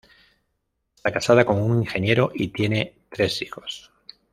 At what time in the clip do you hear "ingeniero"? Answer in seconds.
1.83-2.31